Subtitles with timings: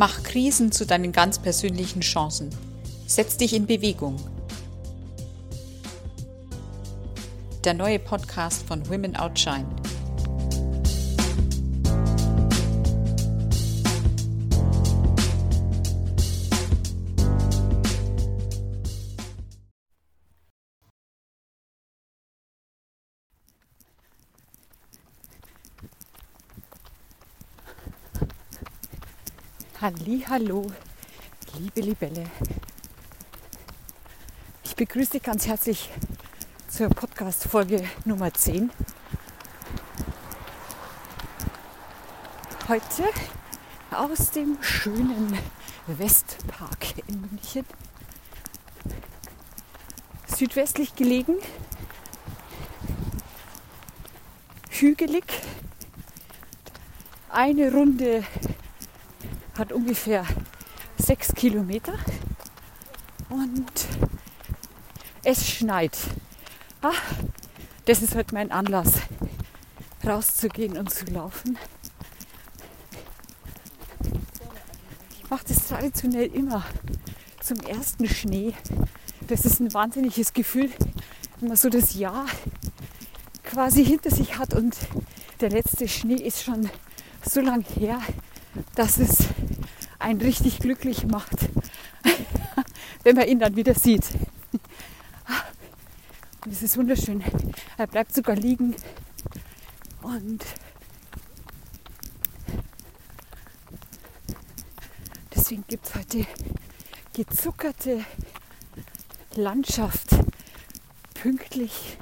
[0.00, 2.48] Mach Krisen zu deinen ganz persönlichen Chancen.
[3.06, 4.16] Setz dich in Bewegung.
[7.64, 9.66] Der neue Podcast von Women Outshine.
[29.82, 30.66] Hallo,
[31.58, 32.26] liebe Libelle.
[34.62, 35.88] Ich begrüße dich ganz herzlich
[36.68, 38.70] zur Podcast-Folge Nummer 10.
[42.68, 43.04] Heute
[43.90, 45.38] aus dem schönen
[45.86, 47.64] Westpark in München.
[50.26, 51.36] Südwestlich gelegen,
[54.68, 55.24] hügelig,
[57.30, 58.24] eine Runde
[59.60, 60.26] hat ungefähr
[60.96, 61.92] sechs Kilometer
[63.28, 63.70] und
[65.22, 65.98] es schneit.
[66.80, 66.92] Ah,
[67.84, 68.94] das ist heute mein Anlass,
[70.04, 71.58] rauszugehen und zu laufen.
[75.12, 76.64] Ich mache das traditionell immer
[77.42, 78.54] zum ersten Schnee.
[79.28, 80.70] Das ist ein wahnsinniges Gefühl,
[81.38, 82.24] wenn man so das Jahr
[83.44, 84.74] quasi hinter sich hat und
[85.40, 86.70] der letzte Schnee ist schon
[87.22, 88.00] so lang her,
[88.74, 89.18] dass es
[90.00, 91.48] einen richtig glücklich macht,
[93.04, 94.04] wenn man ihn dann wieder sieht.
[96.44, 97.22] Und es ist wunderschön.
[97.76, 98.74] Er bleibt sogar liegen
[100.02, 100.44] und
[105.34, 106.26] deswegen gibt es heute
[107.12, 108.04] gezuckerte
[109.34, 110.16] Landschaft
[111.14, 111.98] pünktlich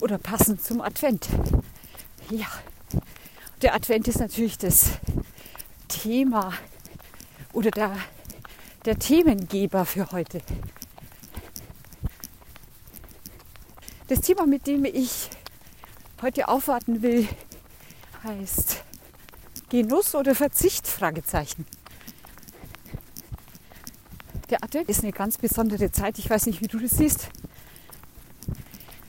[0.00, 1.28] oder passend zum Advent.
[2.30, 2.48] Ja,
[3.62, 4.90] der Advent ist natürlich das
[5.88, 6.52] Thema
[7.56, 7.96] oder der,
[8.84, 10.42] der Themengeber für heute.
[14.08, 15.30] Das Thema, mit dem ich
[16.20, 17.26] heute aufwarten will,
[18.22, 18.84] heißt
[19.70, 20.86] Genuss oder Verzicht?
[20.86, 21.64] Fragezeichen.
[24.50, 26.18] Der Advent ist eine ganz besondere Zeit.
[26.18, 27.30] Ich weiß nicht, wie du das siehst.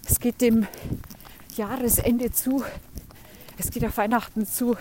[0.09, 0.67] Es geht dem
[1.57, 2.63] Jahresende zu.
[3.57, 4.77] Es geht auf Weihnachten zu.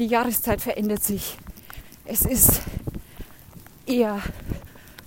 [0.00, 1.36] Die Jahreszeit verändert sich.
[2.06, 2.62] Es ist
[3.84, 4.18] eher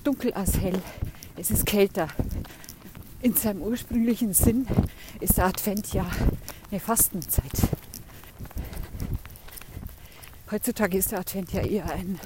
[0.03, 0.79] dunkel als hell.
[1.35, 2.09] Es ist kälter.
[3.23, 4.67] In seinem ursprünglichen Sinn
[5.19, 6.05] ist der Advent ja
[6.69, 7.51] eine Fastenzeit.
[10.51, 12.19] Heutzutage ist der Advent ja eher ein,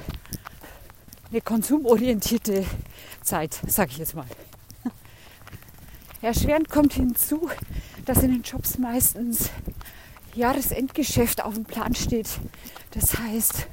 [1.32, 2.66] eine konsumorientierte
[3.22, 4.28] Zeit, sage ich jetzt mal.
[6.22, 7.50] Erschwerend kommt hinzu,
[8.04, 9.52] dass in den Jobs meistens
[10.38, 12.40] Jahresendgeschäft auf dem Plan steht.
[12.92, 13.68] Das heißt,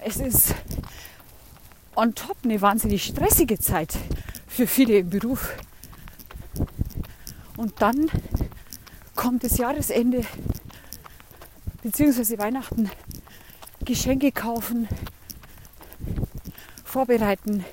[0.00, 0.54] es ist
[1.94, 3.96] on top eine wahnsinnig stressige Zeit
[4.48, 5.56] für viele im Beruf.
[7.56, 8.10] Und dann
[9.14, 10.22] kommt das Jahresende
[11.82, 12.36] bzw.
[12.38, 12.90] Weihnachten,
[13.84, 14.88] Geschenke kaufen,
[16.84, 17.64] vorbereiten.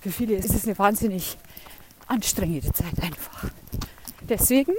[0.00, 1.36] Für viele ist es eine wahnsinnig
[2.06, 3.50] anstrengende Zeit einfach.
[4.32, 4.72] Deswegen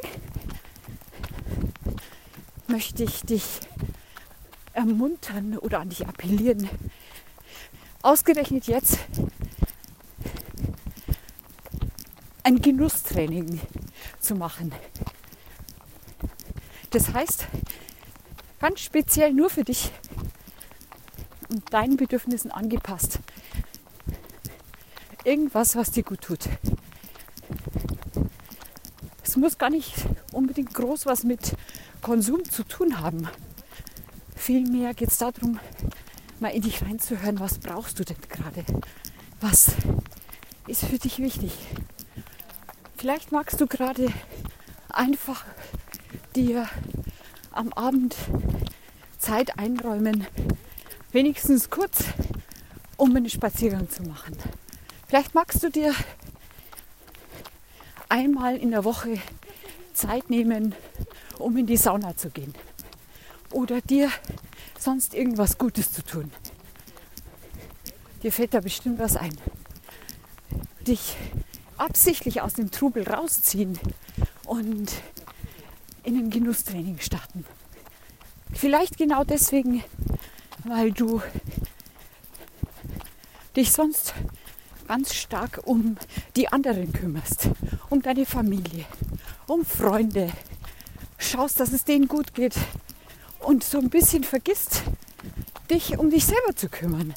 [2.66, 3.44] möchte ich dich
[4.74, 6.68] ermuntern oder an dich appellieren,
[8.02, 8.97] ausgerechnet jetzt
[12.42, 13.62] ein Genusstraining
[14.19, 14.74] zu machen.
[16.90, 17.46] Das heißt,
[18.59, 19.92] ganz speziell nur für dich
[21.50, 23.19] und deinen Bedürfnissen angepasst.
[25.24, 26.50] Irgendwas, was dir gut tut.
[29.34, 29.96] Es muss gar nicht
[30.32, 31.56] unbedingt groß was mit
[32.04, 33.28] Konsum zu tun haben.
[34.36, 35.60] Vielmehr geht es darum,
[36.40, 38.64] mal in dich reinzuhören, was brauchst du denn gerade?
[39.42, 39.72] Was
[40.68, 41.52] ist für dich wichtig?
[42.96, 44.14] Vielleicht magst du gerade
[44.90, 45.46] einfach
[46.36, 46.70] dir
[47.50, 48.16] am Abend
[49.18, 50.28] Zeit einräumen,
[51.12, 52.04] wenigstens kurz,
[52.98, 54.38] um einen Spaziergang zu machen.
[55.07, 55.96] Vielleicht magst du dir
[58.13, 59.18] einmal in der Woche
[59.94, 60.75] Zeit nehmen,
[61.39, 62.54] um in die Sauna zu gehen.
[63.50, 64.12] Oder dir
[64.77, 66.31] sonst irgendwas Gutes zu tun.
[68.21, 69.36] Dir fällt da bestimmt was ein.
[70.86, 71.18] Dich
[71.77, 73.80] absichtlich aus dem Trubel rausziehen
[74.45, 74.92] und
[76.04, 77.45] in ein Genusstraining starten.
[78.54, 79.83] Vielleicht genau deswegen,
[80.66, 81.19] weil du
[83.56, 84.13] dich sonst
[84.88, 85.98] ganz stark um
[86.36, 87.50] die anderen kümmerst,
[87.94, 88.86] um deine Familie,
[89.45, 90.31] um Freunde,
[91.19, 92.56] schaust, dass es denen gut geht
[93.42, 94.81] und so ein bisschen vergisst,
[95.69, 97.13] dich um dich selber zu kümmern.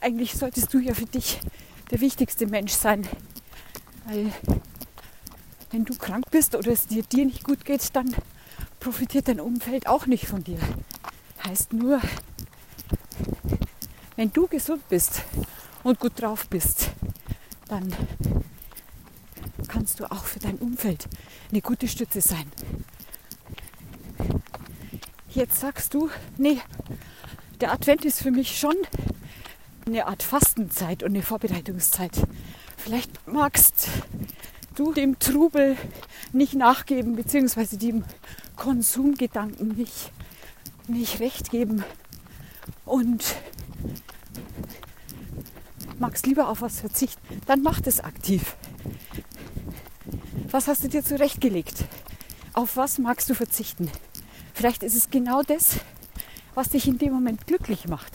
[0.00, 1.40] Eigentlich solltest du ja für dich
[1.90, 3.06] der wichtigste Mensch sein,
[4.06, 4.32] weil
[5.72, 8.16] wenn du krank bist oder es dir, dir nicht gut geht, dann
[8.80, 10.58] profitiert dein Umfeld auch nicht von dir.
[11.46, 12.00] Heißt nur,
[14.16, 15.20] wenn du gesund bist
[15.82, 16.92] und gut drauf bist,
[17.68, 17.94] dann
[19.84, 21.10] kannst du auch für dein Umfeld
[21.50, 22.50] eine gute Stütze sein.
[25.28, 26.08] Jetzt sagst du,
[26.38, 26.58] nee,
[27.60, 28.76] der Advent ist für mich schon
[29.84, 32.12] eine Art Fastenzeit und eine Vorbereitungszeit.
[32.78, 33.88] Vielleicht magst
[34.74, 35.76] du dem Trubel
[36.32, 38.04] nicht nachgeben, beziehungsweise dem
[38.56, 40.12] Konsumgedanken nicht,
[40.88, 41.84] nicht recht geben
[42.86, 43.22] und
[45.98, 48.56] magst lieber auf was verzichten, dann mach das aktiv.
[50.54, 51.82] Was hast du dir zurechtgelegt?
[52.52, 53.90] Auf was magst du verzichten?
[54.52, 55.80] Vielleicht ist es genau das,
[56.54, 58.12] was dich in dem Moment glücklich macht.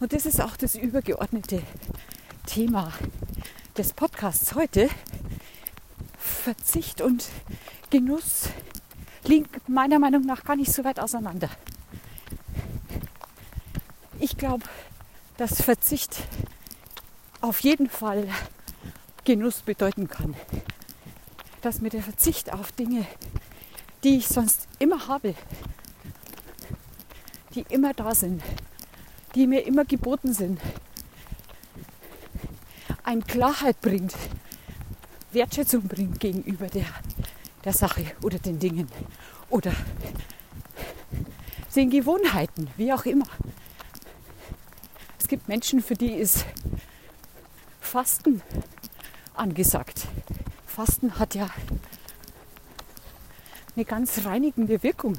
[0.00, 1.62] Und das ist auch das übergeordnete
[2.46, 2.90] Thema
[3.76, 4.88] des Podcasts heute.
[6.16, 7.28] Verzicht und
[7.90, 8.48] Genuss
[9.24, 11.50] liegen meiner Meinung nach gar nicht so weit auseinander.
[14.20, 14.64] Ich glaube,
[15.36, 16.16] dass Verzicht
[17.42, 18.26] auf jeden Fall
[19.24, 20.34] Genuss bedeuten kann.
[21.62, 23.06] Dass mir der Verzicht auf Dinge,
[24.04, 25.34] die ich sonst immer habe,
[27.54, 28.42] die immer da sind,
[29.34, 30.60] die mir immer geboten sind,
[33.04, 34.14] ein Klarheit bringt,
[35.32, 36.86] Wertschätzung bringt gegenüber der,
[37.64, 38.88] der Sache oder den Dingen
[39.48, 39.72] oder
[41.74, 43.26] den Gewohnheiten, wie auch immer.
[45.18, 46.44] Es gibt Menschen, für die ist
[47.80, 48.42] Fasten
[49.34, 50.06] angesagt.
[50.72, 51.50] Fasten hat ja
[53.76, 55.18] eine ganz reinigende Wirkung.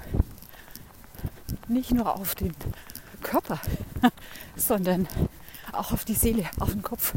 [1.68, 2.56] Nicht nur auf den
[3.22, 3.62] Körper,
[4.56, 5.08] sondern
[5.72, 7.14] auch auf die Seele, auf den Kopf.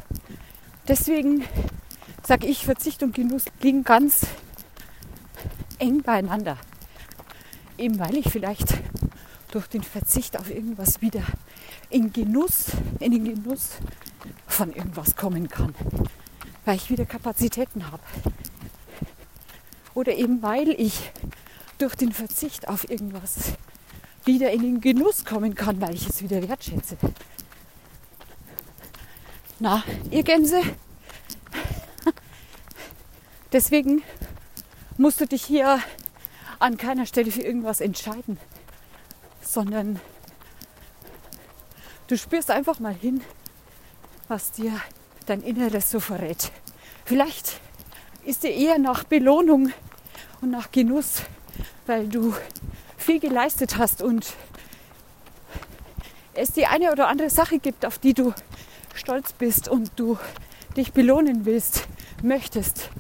[0.87, 1.45] Deswegen
[2.23, 4.27] sage ich, Verzicht und Genuss liegen ganz
[5.79, 6.59] eng beieinander.
[7.79, 8.75] Eben weil ich vielleicht
[9.51, 11.23] durch den Verzicht auf irgendwas wieder
[11.89, 12.67] in Genuss,
[13.01, 13.79] in den Genuss
[14.47, 15.75] von irgendwas kommen kann.
[16.67, 18.03] Weil ich wieder Kapazitäten habe.
[19.95, 21.11] Oder eben weil ich
[21.79, 23.55] durch den Verzicht auf irgendwas
[24.27, 26.99] wieder in den Genuss kommen kann, weil ich es wieder wertschätze.
[29.59, 30.61] Na, ihr Gänse?
[33.53, 34.03] Deswegen
[34.99, 35.81] musst du dich hier
[36.59, 38.39] an keiner Stelle für irgendwas entscheiden,
[39.41, 40.01] sondern
[42.09, 43.23] du spürst einfach mal hin,
[44.29, 44.81] was dir
[45.27, 46.51] dein Inneres so verrät.
[47.05, 47.61] Vielleicht
[48.25, 49.73] ist dir eher nach Belohnung
[50.41, 51.23] und nach Genuss,
[51.87, 52.35] weil du
[52.97, 54.27] viel geleistet hast und
[56.35, 58.35] es die eine oder andere Sache gibt, auf die du
[58.95, 60.19] stolz bist und du
[60.77, 61.87] dich belohnen willst,
[62.23, 62.91] möchtest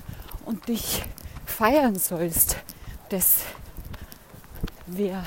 [0.45, 1.03] und dich
[1.45, 2.57] feiern sollst.
[3.09, 3.41] Das
[4.87, 5.25] wäre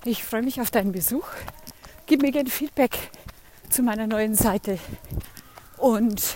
[0.06, 1.28] Ich freue mich auf deinen Besuch.
[2.06, 2.98] Gib mir gerne Feedback
[3.70, 4.80] zu meiner neuen Seite.
[5.78, 6.36] Und